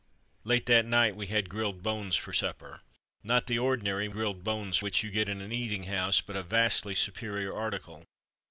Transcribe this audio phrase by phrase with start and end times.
[0.43, 2.81] Late that night we had grilled bones for supper;
[3.23, 6.95] not the ordinary Grilled Bones which you get in an eating house, but a vastly
[6.95, 8.03] superior article.